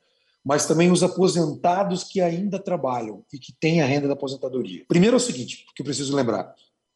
mas 0.44 0.66
também 0.66 0.92
os 0.92 1.02
aposentados 1.02 2.04
que 2.04 2.20
ainda 2.20 2.58
trabalham 2.58 3.24
e 3.32 3.38
que 3.38 3.52
têm 3.52 3.82
a 3.82 3.86
renda 3.86 4.06
da 4.06 4.12
aposentadoria. 4.12 4.84
Primeiro 4.86 5.16
é 5.16 5.18
o 5.18 5.20
seguinte, 5.20 5.64
que 5.74 5.82
eu 5.82 5.86
preciso 5.86 6.14
lembrar. 6.14 6.54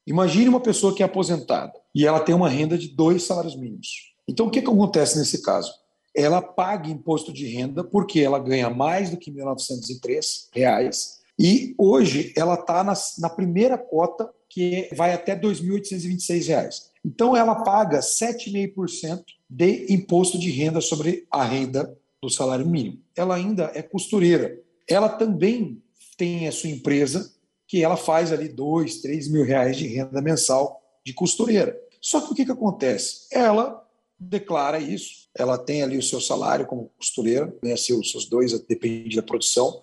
Imagine 0.09 0.49
uma 0.49 0.61
pessoa 0.61 0.95
que 0.95 1.03
é 1.03 1.07
aposentada 1.07 1.73
e 1.95 2.07
ela 2.07 2.19
tem 2.19 2.35
uma 2.35 2.49
renda 2.49 2.79
de 2.79 2.89
dois 2.89 3.25
salários 3.25 3.55
mínimos. 3.55 4.15
Então, 4.27 4.47
o 4.47 4.51
que, 4.51 4.63
que 4.63 4.69
acontece 4.69 5.19
nesse 5.19 5.43
caso? 5.43 5.71
Ela 6.17 6.41
paga 6.41 6.89
imposto 6.89 7.31
de 7.31 7.47
renda 7.47 7.85
porque 7.85 8.21
ela 8.21 8.39
ganha 8.39 8.71
mais 8.71 9.11
do 9.11 9.19
que 9.19 9.31
1.903 9.31 10.49
reais, 10.53 11.19
e 11.39 11.75
hoje 11.79 12.33
ela 12.35 12.55
está 12.55 12.83
na, 12.83 12.95
na 13.19 13.29
primeira 13.29 13.77
cota 13.77 14.29
que 14.49 14.89
vai 14.97 15.13
até 15.13 15.35
R$ 15.35 15.41
2.826. 15.41 16.89
Então, 17.05 17.37
ela 17.37 17.57
paga 17.57 18.01
7,5% 18.01 19.23
de 19.49 19.93
imposto 19.93 20.39
de 20.39 20.51
renda 20.51 20.81
sobre 20.81 21.27
a 21.31 21.45
renda 21.45 21.95
do 22.21 22.31
salário 22.31 22.67
mínimo. 22.67 22.99
Ela 23.15 23.37
ainda 23.37 23.71
é 23.75 23.83
costureira. 23.83 24.59
Ela 24.89 25.11
também 25.11 25.83
tem 26.17 26.49
a 26.49 26.53
sua 26.53 26.71
empresa, 26.71 27.31
que 27.69 27.85
ela 27.85 27.97
faz 27.97 28.33
ali 28.33 28.49
dois, 28.49 29.03
três 29.03 29.29
mil 29.29 29.45
reais 29.45 29.77
de 29.77 29.87
renda 29.87 30.23
mensal 30.23 30.83
de 31.05 31.13
costureira. 31.13 31.79
Só 32.01 32.21
que 32.21 32.33
o 32.33 32.35
que, 32.35 32.47
que 32.47 32.51
acontece? 32.51 33.29
Ela 33.31 33.87
declara 34.19 34.81
isso, 34.81 35.29
ela 35.37 35.57
tem 35.57 35.83
ali 35.83 35.97
o 35.97 36.03
seu 36.03 36.21
salário 36.21 36.67
como 36.67 36.91
costureira, 36.97 37.55
né, 37.63 37.77
seus, 37.77 38.11
seus 38.11 38.25
dois, 38.25 38.59
depende 38.67 39.15
da 39.15 39.23
produção, 39.23 39.81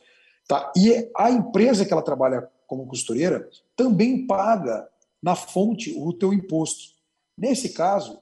tá? 0.47 0.73
e 0.75 1.09
a 1.15 1.31
empresa 1.31 1.85
que 1.85 1.93
ela 1.93 2.01
trabalha 2.01 2.49
como 2.67 2.87
costureira 2.87 3.49
também 3.77 4.25
paga 4.25 4.89
na 5.21 5.35
fonte 5.35 5.93
o 5.97 6.11
teu 6.11 6.33
imposto. 6.33 6.95
Nesse 7.37 7.69
caso, 7.69 8.19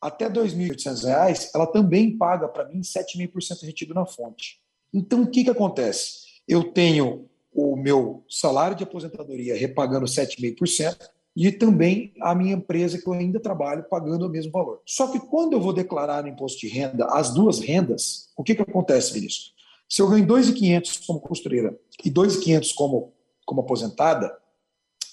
até 0.00 0.26
R$ 0.26 0.34
2.800, 0.34 1.50
ela 1.54 1.66
também 1.66 2.16
paga 2.16 2.48
para 2.48 2.68
mim 2.68 2.80
7,5% 2.80 3.62
retido 3.62 3.94
na 3.94 4.04
fonte. 4.04 4.60
Então, 4.92 5.22
o 5.22 5.30
que, 5.30 5.44
que 5.44 5.50
acontece? 5.50 6.26
Eu 6.46 6.72
tenho 6.72 7.28
o 7.56 7.74
meu 7.74 8.22
salário 8.28 8.76
de 8.76 8.84
aposentadoria 8.84 9.56
repagando 9.56 10.04
7,5% 10.04 11.08
e 11.34 11.50
também 11.50 12.12
a 12.20 12.34
minha 12.34 12.54
empresa 12.54 12.98
que 12.98 13.06
eu 13.06 13.14
ainda 13.14 13.40
trabalho 13.40 13.86
pagando 13.88 14.26
o 14.26 14.28
mesmo 14.28 14.52
valor. 14.52 14.82
Só 14.84 15.08
que 15.08 15.18
quando 15.18 15.54
eu 15.54 15.60
vou 15.60 15.72
declarar 15.72 16.22
no 16.22 16.28
imposto 16.28 16.60
de 16.60 16.68
renda 16.68 17.06
as 17.06 17.32
duas 17.32 17.58
rendas, 17.58 18.28
o 18.36 18.44
que, 18.44 18.54
que 18.54 18.62
acontece, 18.62 19.12
Vinícius? 19.12 19.54
Se 19.88 20.02
eu 20.02 20.08
ganho 20.08 20.26
2.500 20.26 21.06
como 21.06 21.20
costureira 21.20 21.78
e 22.04 22.10
2.500 22.10 22.74
como, 22.74 23.12
como 23.46 23.62
aposentada, 23.62 24.36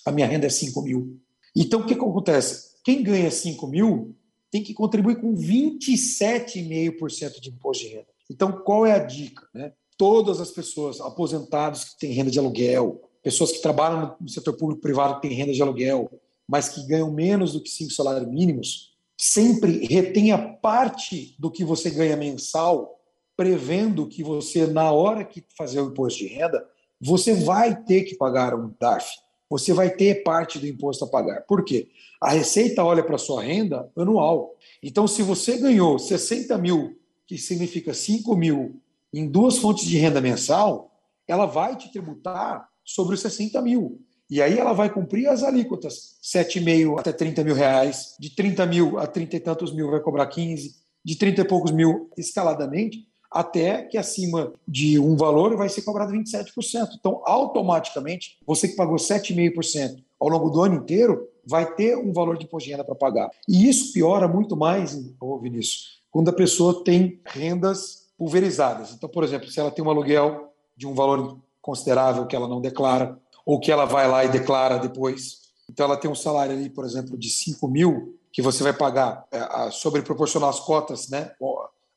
a 0.06 0.12
minha 0.12 0.28
renda 0.28 0.48
é 0.48 0.50
5 0.50 0.82
mil. 0.82 1.18
Então, 1.56 1.82
o 1.82 1.86
que, 1.86 1.96
que 1.96 2.02
acontece? 2.02 2.74
Quem 2.84 3.04
ganha 3.04 3.32
5 3.32 3.66
mil 3.68 4.18
tem 4.52 4.62
que 4.62 4.74
contribuir 4.74 5.22
com 5.22 5.34
27,5% 5.34 7.40
de 7.40 7.50
imposto 7.50 7.86
de 7.86 7.90
renda. 7.90 8.08
Então, 8.30 8.52
qual 8.52 8.86
é 8.86 8.92
a 8.92 9.00
dica? 9.00 9.48
Né? 9.54 9.72
Todas 9.98 10.40
as 10.40 10.52
pessoas, 10.52 11.00
aposentados 11.00 11.86
que 11.86 12.00
têm 12.00 12.14
renda 12.14 12.32
de 12.32 12.40
aluguel, 12.40 13.02
pessoas 13.22 13.52
que 13.52 13.62
trabalham 13.62 14.16
no 14.20 14.30
setor 14.30 14.54
público 14.54 14.82
privado 14.82 15.16
que 15.16 15.28
têm 15.28 15.38
renda 15.38 15.54
de 15.54 15.62
aluguel, 15.62 16.10
mas 16.48 16.70
que 16.70 16.86
ganham 16.86 17.12
menos 17.12 17.54
do 17.54 17.62
que 17.62 17.70
cinco 17.70 17.92
salários 17.92 18.28
mínimos, 18.28 18.94
sempre 19.18 19.86
retenha 19.86 20.38
parte 20.38 21.36
do 21.40 21.50
que 21.50 21.64
você 21.64 21.90
ganha 21.90 22.18
mensal, 22.18 23.00
prevendo 23.36 24.08
que 24.08 24.24
você, 24.24 24.68
na 24.68 24.92
hora 24.92 25.24
que 25.24 25.44
fazer 25.58 25.82
o 25.82 25.90
imposto 25.90 26.20
de 26.20 26.28
renda, 26.28 26.68
você 27.00 27.34
vai 27.34 27.84
ter 27.84 28.04
que 28.04 28.16
pagar 28.16 28.54
um 28.54 28.74
DARF 28.80 29.24
você 29.54 29.72
vai 29.72 29.92
ter 29.92 30.24
parte 30.24 30.58
do 30.58 30.66
imposto 30.66 31.06
a 31.06 31.08
pagar. 31.08 31.42
Por 31.42 31.64
quê? 31.64 31.88
A 32.20 32.32
Receita 32.32 32.84
olha 32.84 33.04
para 33.04 33.18
a 33.18 33.20
sua 33.20 33.44
renda 33.44 33.88
anual. 33.96 34.56
Então, 34.82 35.08
se 35.08 35.22
você 35.22 35.60
ganhou 35.60 36.00
60 36.00 36.58
mil, 36.58 36.98
que 37.28 37.38
significa 37.38 37.94
5 37.94 38.36
mil, 38.36 38.82
em 39.13 39.27
duas 39.27 39.58
fontes 39.58 39.86
de 39.86 39.98
renda 39.98 40.20
mensal, 40.20 40.91
ela 41.27 41.46
vai 41.46 41.75
te 41.75 41.91
tributar 41.91 42.67
sobre 42.84 43.15
os 43.15 43.22
60 43.22 43.62
mil. 43.62 44.01
E 44.29 44.41
aí 44.41 44.58
ela 44.58 44.74
vai 44.74 44.89
cumprir 44.89 45.27
as 45.27 45.43
alíquotas, 45.43 46.17
7,5 46.24 47.00
até 47.00 47.12
30 47.12 47.43
mil 47.43 47.53
reais, 47.53 48.15
de 48.20 48.36
30 48.36 48.65
mil 48.65 48.98
a 48.98 49.05
30 49.05 49.36
e 49.36 49.39
tantos 49.39 49.74
mil 49.74 49.91
vai 49.91 50.00
cobrar 50.00 50.25
15, 50.25 50.75
de 51.05 51.15
30 51.15 51.41
e 51.41 51.46
poucos 51.46 51.72
mil 51.72 52.10
escaladamente, 52.17 53.08
até 53.29 53.84
que 53.84 53.98
acima 53.98 54.53
de 54.67 54.98
um 54.98 55.15
valor 55.15 55.55
vai 55.58 55.67
ser 55.67 55.82
cobrado 55.82 56.13
27%. 56.13 56.53
Então, 57.00 57.22
automaticamente, 57.25 58.38
você 58.46 58.67
que 58.67 58.75
pagou 58.75 58.96
7,5% 58.96 60.03
ao 60.20 60.29
longo 60.29 60.50
do 60.50 60.62
ano 60.62 60.75
inteiro, 60.75 61.27
vai 61.46 61.74
ter 61.75 61.98
um 61.98 62.13
valor 62.13 62.38
de 62.38 62.46
imposto 62.46 62.67
de 62.67 62.72
renda 62.72 62.86
para 62.86 62.96
pagar. 62.96 63.29
E 63.50 63.67
isso 63.67 63.91
piora 63.91 64.27
muito 64.27 64.55
mais, 64.55 64.98
oh, 65.20 65.38
Vinícius, 65.39 66.01
quando 66.10 66.29
a 66.29 66.34
pessoa 66.34 66.84
tem 66.84 67.20
rendas 67.25 68.03
pulverizadas. 68.17 68.93
Então, 68.93 69.10
por 69.10 69.24
exemplo, 69.24 69.50
se 69.50 69.60
ela 69.60 69.72
tem 69.72 69.84
um 69.84 69.89
aluguel 69.89 70.53
de 70.75 70.88
um 70.88 70.93
valor 70.93 71.39
considerável 71.62 72.25
que 72.25 72.36
ela 72.36 72.48
não 72.48 72.62
declara, 72.62 73.17
ou 73.46 73.60
que 73.60 73.72
ela 73.72 73.86
vai 73.86 74.08
lá 74.08 74.24
e 74.24 74.29
declara 74.29 74.77
depois. 74.77 75.43
Então, 75.70 75.86
ela 75.86 75.98
tem 75.98 76.10
um 76.10 76.15
salário 76.15 76.53
ali, 76.53 76.70
por 76.70 76.86
exemplo, 76.86 77.17
de 77.17 77.29
5 77.29 77.67
mil, 77.67 78.17
que 78.32 78.41
você 78.41 78.63
vai 78.63 78.74
pagar 78.74 79.25
é, 79.32 79.72
sobre 79.72 80.01
proporcionar 80.01 80.50
as 80.50 80.60
cotas 80.60 81.10
né, 81.10 81.32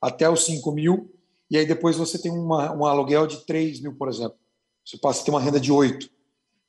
até 0.00 0.28
os 0.28 0.44
5 0.44 0.70
mil, 0.72 1.10
e 1.50 1.56
aí 1.56 1.66
depois 1.66 1.96
você 1.96 2.18
tem 2.18 2.30
uma, 2.30 2.72
um 2.74 2.84
aluguel 2.84 3.26
de 3.26 3.44
3 3.46 3.80
mil, 3.80 3.94
por 3.94 4.08
exemplo. 4.08 4.36
Você 4.84 4.98
passa 4.98 5.22
a 5.22 5.24
ter 5.24 5.30
uma 5.30 5.40
renda 5.40 5.58
de 5.58 5.72
8. 5.72 6.08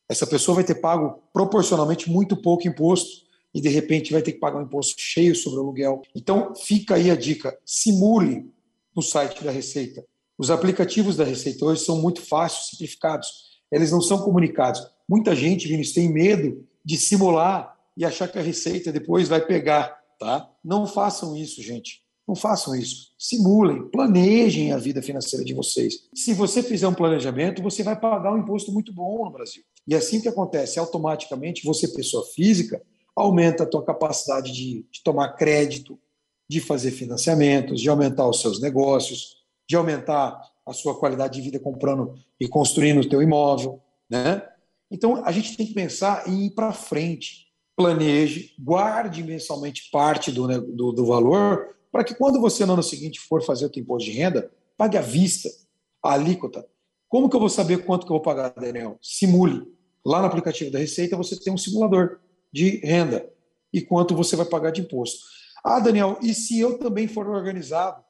Essa 0.10 0.26
pessoa 0.26 0.56
vai 0.56 0.64
ter 0.64 0.76
pago 0.76 1.22
proporcionalmente 1.34 2.10
muito 2.10 2.38
pouco 2.38 2.68
imposto 2.68 3.28
e 3.54 3.60
de 3.60 3.70
repente 3.70 4.14
vai 4.14 4.22
ter 4.22 4.34
que 4.34 4.40
pagar 4.40 4.60
um 4.60 4.64
imposto 4.64 4.96
cheio 4.98 5.36
sobre 5.36 5.60
o 5.60 5.64
aluguel. 5.64 6.02
Então 6.16 6.56
fica 6.56 6.96
aí 6.96 7.12
a 7.12 7.16
dica: 7.16 7.58
simule 7.66 8.50
no 8.98 9.04
site 9.04 9.44
da 9.44 9.52
Receita. 9.52 10.04
Os 10.40 10.50
aplicativos 10.50 11.16
da 11.16 11.24
Receita 11.24 11.64
hoje 11.64 11.86
são 11.86 12.02
muito 12.02 12.20
fáceis, 12.20 12.72
simplificados. 12.72 13.30
Eles 13.72 13.92
não 13.92 14.02
são 14.02 14.24
comunicados. 14.24 14.82
Muita 15.08 15.36
gente, 15.36 15.68
Vinícius, 15.68 15.94
tem 15.94 16.12
medo 16.12 16.66
de 16.84 16.98
simular 16.98 17.78
e 17.96 18.04
achar 18.04 18.28
que 18.28 18.40
a 18.40 18.42
Receita 18.42 18.92
depois 18.92 19.28
vai 19.28 19.46
pegar. 19.46 19.96
Tá? 20.20 20.50
Não 20.66 20.88
façam 20.88 21.38
isso, 21.38 21.62
gente. 21.62 22.02
Não 22.28 22.36
façam 22.36 22.76
isso. 22.76 23.12
Simulem, 23.20 23.88
planejem 23.90 24.74
a 24.74 24.78
vida 24.78 25.02
financeira 25.02 25.46
de 25.46 25.54
vocês. 25.54 26.10
Se 26.16 26.34
você 26.34 26.64
fizer 26.64 26.88
um 26.88 26.94
planejamento, 26.94 27.62
você 27.62 27.84
vai 27.84 28.00
pagar 28.00 28.34
um 28.34 28.40
imposto 28.40 28.72
muito 28.72 28.92
bom 28.92 29.26
no 29.26 29.32
Brasil. 29.32 29.62
E 29.88 29.94
assim 29.94 30.20
que 30.20 30.28
acontece, 30.28 30.80
automaticamente 30.80 31.64
você, 31.64 31.88
pessoa 31.88 32.26
física, 32.34 32.82
aumenta 33.16 33.64
a 33.64 33.68
tua 33.68 33.86
capacidade 33.86 34.52
de, 34.52 34.86
de 34.92 35.04
tomar 35.04 35.34
crédito, 35.34 36.00
de 36.50 36.62
fazer 36.62 36.92
financiamentos, 36.92 37.82
de 37.82 37.90
aumentar 37.90 38.28
os 38.28 38.42
seus 38.42 38.62
negócios, 38.62 39.38
de 39.68 39.76
aumentar 39.76 40.40
a 40.66 40.74
sua 40.74 40.98
qualidade 40.98 41.36
de 41.36 41.42
vida 41.42 41.60
comprando 41.60 42.16
e 42.40 42.48
construindo 42.48 43.02
o 43.02 43.10
teu 43.10 43.22
imóvel, 43.22 43.82
né? 44.10 44.42
Então 44.90 45.26
a 45.26 45.32
gente 45.32 45.58
tem 45.58 45.68
que 45.68 45.74
pensar 45.74 46.28
em 46.28 46.46
ir 46.46 46.52
para 46.52 46.72
frente, 46.72 47.48
planeje, 47.76 48.54
guarde 48.60 49.24
mensalmente 49.24 49.90
parte 49.92 50.32
do, 50.32 50.48
do, 50.62 50.92
do 50.92 51.06
valor 51.06 51.76
para 51.92 52.04
que 52.04 52.16
quando 52.16 52.40
você 52.40 52.66
no 52.66 52.74
ano 52.74 52.84
seguinte 52.84 53.20
for 53.20 53.44
fazer 53.44 53.66
o 53.66 53.70
teu 53.70 53.82
imposto 53.82 54.10
de 54.10 54.18
renda, 54.18 54.52
pague 54.78 54.98
à 54.98 55.02
vista 55.02 55.50
a 56.04 56.14
alíquota. 56.14 56.66
Como 57.10 57.30
que 57.30 57.36
eu 57.36 57.40
vou 57.40 57.50
saber 57.50 57.86
quanto 57.86 58.06
que 58.06 58.12
eu 58.12 58.16
vou 58.16 58.22
pagar, 58.22 58.50
Daniel? 58.50 58.98
Simule. 59.02 59.66
Lá 60.06 60.20
no 60.22 60.28
aplicativo 60.28 60.72
da 60.72 60.80
Receita 60.80 61.18
você 61.18 61.38
tem 61.38 61.52
um 61.52 61.58
simulador 61.58 62.20
de 62.52 62.78
renda 62.78 63.30
e 63.74 63.82
quanto 63.82 64.16
você 64.16 64.36
vai 64.36 64.46
pagar 64.46 64.72
de 64.72 64.82
imposto. 64.82 65.20
Ah, 65.70 65.82
Daniel, 65.82 66.18
e 66.22 66.34
se 66.34 66.58
eu 66.58 66.80
também 66.80 67.10
for 67.10 67.28
organizado 67.28 68.02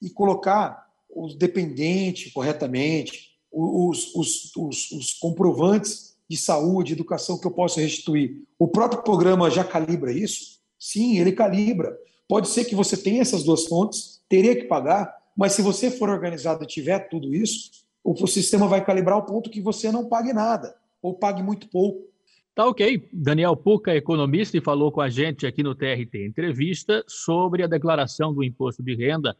e 0.00 0.08
colocar 0.08 0.86
os 1.14 1.34
dependentes 1.34 2.32
corretamente, 2.32 3.32
os, 3.52 4.14
os, 4.14 4.56
os, 4.56 4.90
os 4.92 5.12
comprovantes 5.20 6.16
de 6.26 6.38
saúde, 6.38 6.94
educação 6.94 7.38
que 7.38 7.46
eu 7.46 7.50
posso 7.50 7.78
restituir, 7.78 8.42
o 8.58 8.66
próprio 8.66 9.02
programa 9.02 9.50
já 9.50 9.62
calibra 9.62 10.10
isso? 10.10 10.58
Sim, 10.78 11.18
ele 11.18 11.32
calibra. 11.32 11.94
Pode 12.26 12.48
ser 12.48 12.64
que 12.64 12.74
você 12.74 12.96
tenha 12.96 13.20
essas 13.20 13.42
duas 13.42 13.66
fontes, 13.66 14.22
teria 14.26 14.56
que 14.56 14.64
pagar, 14.64 15.14
mas 15.36 15.52
se 15.52 15.60
você 15.60 15.90
for 15.90 16.08
organizado 16.08 16.64
e 16.64 16.66
tiver 16.66 17.10
tudo 17.10 17.34
isso, 17.34 17.72
o 18.02 18.26
sistema 18.26 18.66
vai 18.66 18.82
calibrar 18.82 19.16
ao 19.16 19.26
ponto 19.26 19.50
que 19.50 19.60
você 19.60 19.92
não 19.92 20.08
pague 20.08 20.32
nada, 20.32 20.74
ou 21.02 21.12
pague 21.12 21.42
muito 21.42 21.68
pouco. 21.68 22.08
Tá 22.54 22.66
ok. 22.66 23.08
Daniel 23.12 23.56
Puca, 23.56 23.94
economista, 23.96 24.58
e 24.58 24.60
falou 24.60 24.92
com 24.92 25.00
a 25.00 25.08
gente 25.08 25.46
aqui 25.46 25.62
no 25.62 25.74
TRT 25.74 26.26
Entrevista 26.26 27.02
sobre 27.08 27.62
a 27.62 27.66
declaração 27.66 28.34
do 28.34 28.44
imposto 28.44 28.82
de 28.82 28.94
renda, 28.94 29.34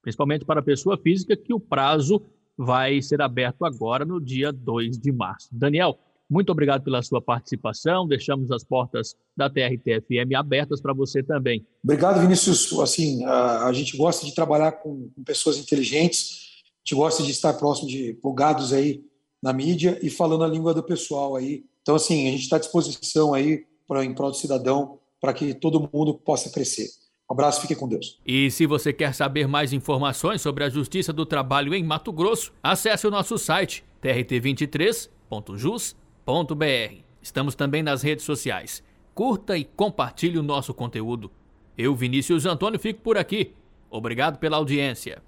principalmente 0.00 0.44
para 0.44 0.60
a 0.60 0.62
pessoa 0.62 0.96
física, 0.96 1.36
que 1.36 1.52
o 1.52 1.58
prazo 1.58 2.24
vai 2.56 3.02
ser 3.02 3.20
aberto 3.20 3.64
agora 3.64 4.04
no 4.04 4.20
dia 4.20 4.52
2 4.52 4.98
de 4.98 5.10
março. 5.10 5.48
Daniel, 5.50 5.98
muito 6.30 6.50
obrigado 6.50 6.84
pela 6.84 7.02
sua 7.02 7.20
participação. 7.20 8.06
Deixamos 8.06 8.52
as 8.52 8.62
portas 8.62 9.16
da 9.36 9.50
TRT-FM 9.50 10.34
abertas 10.36 10.80
para 10.80 10.94
você 10.94 11.24
também. 11.24 11.66
Obrigado, 11.82 12.20
Vinícius. 12.20 12.72
Assim, 12.78 13.24
a, 13.24 13.72
gente 13.72 13.96
gosta 13.96 14.24
de 14.24 14.32
trabalhar 14.32 14.72
com, 14.72 15.10
pessoas 15.26 15.58
inteligentes, 15.58 16.62
a 16.62 16.78
gente 16.84 16.94
gosta 16.94 17.22
de 17.24 17.32
estar 17.32 17.52
próximo 17.54 17.88
de 17.88 18.14
plugados 18.14 18.72
aí 18.72 19.02
na 19.42 19.52
mídia 19.52 19.98
e 20.00 20.08
falando 20.08 20.44
a 20.44 20.48
língua 20.48 20.72
do 20.72 20.84
pessoal 20.84 21.34
aí 21.34 21.64
então, 21.84 21.94
assim, 21.94 22.26
a 22.26 22.30
gente 22.30 22.44
está 22.44 22.56
à 22.56 22.58
disposição 22.58 23.34
aí 23.34 23.66
para 23.86 24.02
em 24.02 24.14
prol 24.14 24.30
do 24.30 24.36
cidadão 24.38 24.98
para 25.20 25.34
que 25.34 25.52
todo 25.52 25.88
mundo 25.92 26.14
possa 26.14 26.50
crescer. 26.50 26.88
Um 27.30 27.34
abraço, 27.34 27.60
fique 27.60 27.74
com 27.74 27.86
Deus. 27.86 28.18
E 28.26 28.50
se 28.50 28.66
você 28.66 28.90
quer 28.90 29.14
saber 29.14 29.46
mais 29.46 29.72
informações 29.72 30.40
sobre 30.40 30.64
a 30.64 30.70
Justiça 30.70 31.12
do 31.12 31.26
Trabalho 31.26 31.74
em 31.74 31.84
Mato 31.84 32.10
Grosso, 32.10 32.52
acesse 32.62 33.06
o 33.06 33.10
nosso 33.10 33.36
site 33.36 33.84
trt23.jus.br. 34.02 37.02
Estamos 37.22 37.54
também 37.54 37.82
nas 37.82 38.02
redes 38.02 38.24
sociais. 38.24 38.82
Curta 39.14 39.56
e 39.56 39.64
compartilhe 39.64 40.38
o 40.38 40.42
nosso 40.42 40.72
conteúdo. 40.72 41.30
Eu, 41.76 41.94
Vinícius 41.94 42.46
Antônio, 42.46 42.80
fico 42.80 43.00
por 43.00 43.18
aqui. 43.18 43.52
Obrigado 43.90 44.38
pela 44.38 44.56
audiência. 44.56 45.22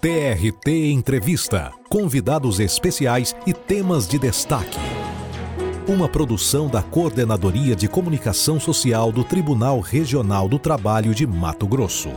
TRT 0.00 0.90
Entrevista. 0.90 1.70
Convidados 1.90 2.60
especiais 2.60 3.36
e 3.46 3.52
temas 3.52 4.08
de 4.08 4.18
destaque 4.18 4.97
uma 5.88 6.06
produção 6.06 6.68
da 6.68 6.82
Coordenadoria 6.82 7.74
de 7.74 7.88
Comunicação 7.88 8.60
Social 8.60 9.10
do 9.10 9.24
Tribunal 9.24 9.80
Regional 9.80 10.46
do 10.46 10.58
Trabalho 10.58 11.14
de 11.14 11.26
Mato 11.26 11.66
Grosso. 11.66 12.10